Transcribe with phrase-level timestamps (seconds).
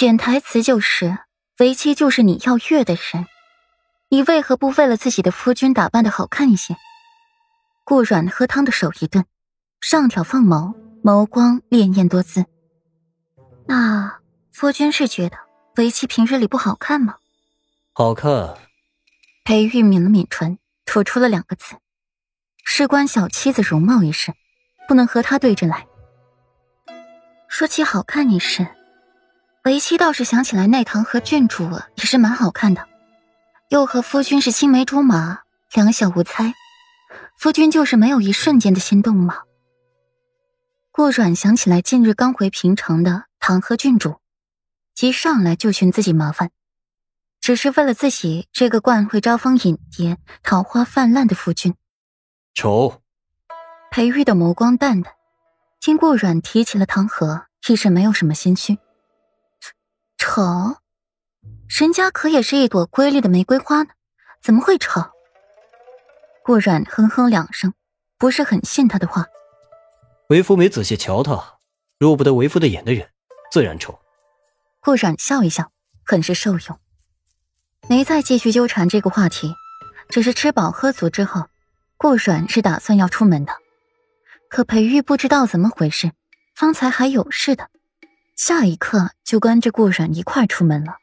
[0.00, 1.18] 潜台词就是
[1.58, 3.26] 为妻就是你要悦的人，
[4.08, 6.76] 你为何不为了自己的夫君打扮的好看一些？
[7.82, 9.24] 顾软喝汤的手一顿，
[9.80, 12.46] 上挑凤眸，眸光潋滟多姿。
[13.66, 14.20] 那
[14.52, 15.36] 夫君是觉得
[15.74, 17.16] 为妻平日里不好看吗？
[17.92, 18.56] 好看。
[19.42, 21.74] 裴玉抿了抿唇，吐出了两个字：
[22.64, 24.32] 事关小妻子容貌一事，
[24.86, 25.88] 不能和他对着来。
[27.48, 28.64] 说起好看一事，
[29.68, 32.88] 为妻倒是想起来，那堂和郡主也是蛮好看的，
[33.68, 35.40] 又和夫君是青梅竹马，
[35.74, 36.54] 两小无猜。
[37.36, 39.42] 夫君就是没有一瞬间的心动吗？
[40.90, 44.16] 顾阮想起来近日刚回平城的唐和郡主，
[44.94, 46.50] 即上来就寻自己麻烦，
[47.38, 51.74] 只是为了自己这个惯会招蜂引蝶、桃花泛滥的夫君。
[52.54, 53.02] 丑。
[53.90, 55.12] 裴玉的眸光淡淡，
[55.78, 58.78] 听顾阮提起了唐和，一时没有什么心虚。
[60.30, 60.76] 丑，
[61.68, 63.88] 人家可也是一朵瑰丽的玫瑰花呢，
[64.42, 65.00] 怎么会丑？
[66.44, 67.72] 顾阮哼哼两声，
[68.18, 69.24] 不是很信他的话。
[70.28, 71.56] 为夫没仔细瞧他，
[71.98, 73.08] 入不得为夫的眼的人，
[73.50, 73.98] 自然丑。
[74.80, 75.72] 顾阮笑一笑，
[76.04, 76.78] 很是受用，
[77.88, 79.54] 没再继续纠缠这个话题。
[80.10, 81.46] 只是吃饱喝足之后，
[81.96, 83.54] 顾阮是打算要出门的。
[84.50, 86.12] 可裴玉不知道怎么回事，
[86.54, 87.70] 方才还有事的，
[88.38, 90.98] 下一刻就跟着顾阮一块出门了。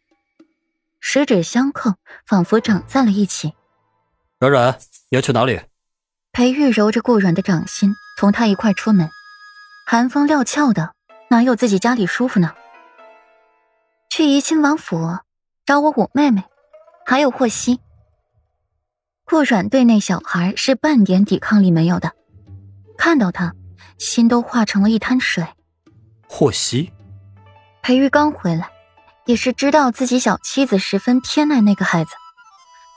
[1.02, 3.54] 十指相扣，仿佛长在了一起。
[4.40, 4.80] 软软。
[5.10, 5.60] 要去哪里？
[6.32, 9.10] 裴玉揉着顾软的掌心，同他一块出门。
[9.86, 10.96] 寒风料峭的，
[11.30, 12.56] 哪有自己家里舒服呢？
[14.10, 15.18] 去怡亲王府
[15.66, 16.46] 找我五妹妹，
[17.06, 17.82] 还有霍希。
[19.26, 22.14] 顾软对那小孩是半点抵抗力没有的，
[22.98, 23.54] 看到他，
[23.98, 25.46] 心都化成了一滩水。
[26.28, 26.92] 霍希，
[27.86, 28.72] 裴玉刚回来，
[29.28, 32.16] 也是知道自己小妻子十分偏爱那个孩子。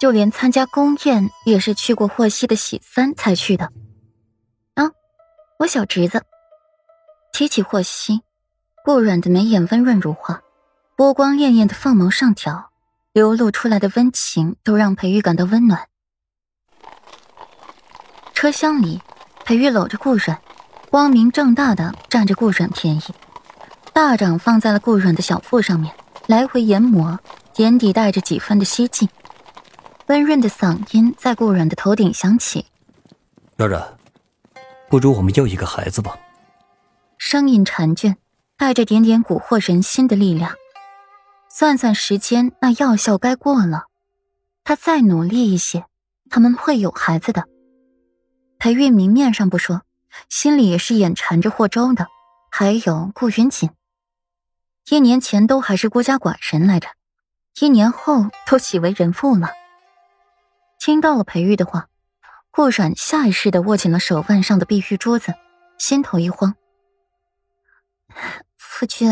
[0.01, 3.71] 就连参加宫宴也是去过霍希的喜三才去的。
[4.77, 4.91] 啊，
[5.59, 6.23] 我小侄子。
[7.35, 8.23] 提起霍希，
[8.83, 10.41] 顾软的眉眼温润如画，
[10.97, 12.71] 波光潋滟的凤眸上挑，
[13.13, 15.87] 流露出来的温情都让裴玉感到温暖。
[18.33, 19.03] 车厢里，
[19.45, 20.41] 裴玉搂着顾软，
[20.89, 23.03] 光明正大的占着顾软便宜，
[23.99, 25.93] 大掌放在了顾软的小腹上面，
[26.29, 27.19] 来回研磨，
[27.57, 29.09] 眼底带着几分的希冀。
[30.07, 32.65] 温润的嗓音在顾软的头顶响起
[33.59, 33.99] ：“软软，
[34.89, 36.17] 不如我们要一个孩子吧。”
[37.19, 38.17] 声音缠卷，
[38.57, 40.53] 带着点点蛊惑人心的力量。
[41.51, 43.87] 算算时间，那药效该过了。
[44.63, 45.85] 他再努力一些，
[46.31, 47.47] 他们会有孩子的。
[48.61, 49.83] 裴玉明面上不说，
[50.29, 52.07] 心里也是眼馋着霍州的，
[52.53, 53.69] 还有顾云锦。
[54.91, 56.89] 一年前都还是孤家寡人来着，
[57.61, 59.51] 一年后都喜为人妇了。
[60.79, 61.89] 听到了裴玉的话，
[62.51, 65.35] 顾阮下意识的握紧了手腕上的碧玉珠子，
[65.79, 66.55] 心头一慌。
[68.57, 69.11] 夫君，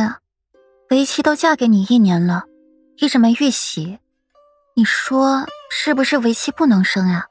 [0.88, 2.44] 为妻都嫁给你一年了，
[2.97, 3.98] 一直没玉玺，
[4.75, 7.26] 你说是不是为妻不能生呀？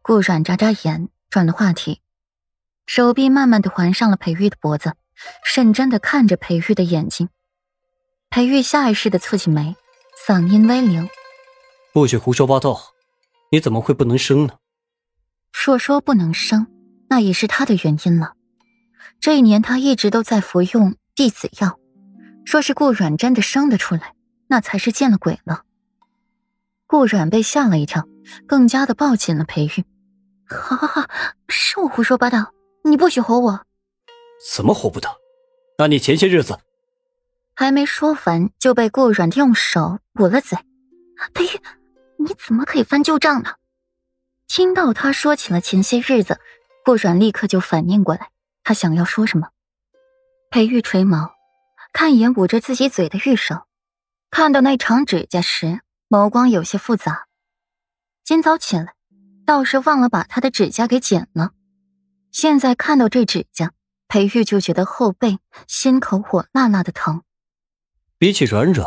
[0.00, 2.00] 顾阮眨眨眼，转了话题，
[2.86, 4.94] 手臂慢慢的环上了裴玉的脖子，
[5.54, 7.28] 认真的看着裴玉的眼睛。
[8.30, 9.74] 裴玉下意识的蹙起眉，
[10.26, 11.08] 嗓音微灵
[11.92, 12.94] ：“不许胡说八道。”
[13.50, 14.58] 你怎么会不能生呢？
[15.50, 16.66] 若说不能生，
[17.08, 18.34] 那也是他的原因了。
[19.20, 21.78] 这一年他一直都在服用弟子药，
[22.44, 24.14] 若是顾阮真的生得出来，
[24.48, 25.62] 那才是见了鬼了。
[26.86, 28.06] 顾阮被吓了一跳，
[28.46, 29.84] 更加的抱紧了裴玉。
[30.46, 31.08] 好好好，
[31.48, 32.52] 是我胡说八道，
[32.84, 33.60] 你不许吼我。
[34.54, 35.08] 怎么吼不得？
[35.78, 36.58] 那你前些日子……
[37.58, 40.56] 还没说完，就被顾阮用手捂了嘴。
[41.34, 41.60] 裴玉。
[42.20, 43.54] 你怎么可以翻旧账呢？
[44.46, 46.38] 听到他说起了前些日子，
[46.84, 48.30] 顾阮立刻就反应过来，
[48.62, 49.48] 他想要说什么。
[50.50, 51.32] 裴玉垂眸，
[51.92, 53.66] 看一眼捂着自己嘴的玉手，
[54.30, 57.26] 看到那长指甲时，眸光有些复杂。
[58.22, 58.94] 今早起来，
[59.44, 61.50] 倒是忘了把他的指甲给剪了。
[62.30, 63.72] 现在看到这指甲，
[64.06, 67.24] 裴玉就觉得后背、心口火辣辣的疼。
[68.18, 68.84] 比起软软，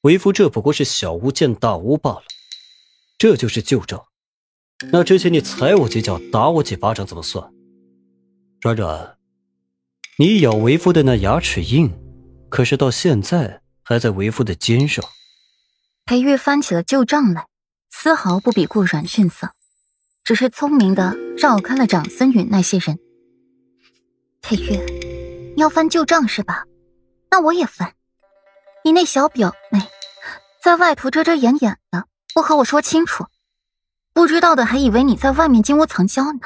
[0.00, 2.24] 为夫这不过是小巫见大巫罢了。
[3.16, 4.04] 这就是旧账，
[4.90, 7.48] 那之前你踩我几脚、打我几巴掌怎么算？
[8.60, 9.16] 软软，
[10.18, 11.88] 你咬为夫的那牙齿印，
[12.48, 15.04] 可是到现在还在为夫的肩上。
[16.04, 17.46] 裴玉翻起了旧账来，
[17.90, 19.52] 丝毫不比顾软逊色，
[20.24, 22.98] 只是聪明的绕开了长孙允那些人。
[24.42, 26.64] 裴玉，你要翻旧账是吧？
[27.30, 27.94] 那我也翻。
[28.86, 29.80] 你那小表妹，
[30.62, 32.04] 在外头遮遮掩掩的，
[32.34, 33.24] 不和我说清楚，
[34.12, 36.40] 不知道的还以为你在外面金屋藏娇呢。